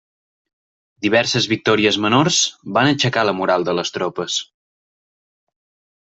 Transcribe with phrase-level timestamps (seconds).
[1.05, 2.39] Diverses victòries menors
[2.77, 4.39] van aixecar la moral de les tropes.